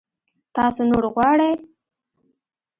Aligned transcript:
تاسو 0.55 0.81
نور 0.89 1.03
غواړئ؟ 1.15 1.53